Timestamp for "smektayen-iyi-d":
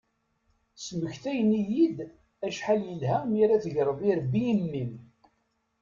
0.85-1.97